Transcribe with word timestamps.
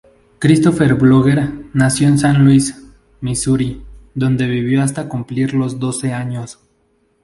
Christopher 0.39 0.95
Vogler 0.95 1.51
nació 1.75 2.07
en 2.07 2.17
San 2.17 2.43
Luis, 2.43 2.75
Misuri, 3.19 3.83
donde 4.15 4.47
vivió 4.47 4.81
hasta 4.81 5.07
cumplir 5.07 5.53
los 5.53 5.77
doce 5.77 6.11
años. 6.11 6.57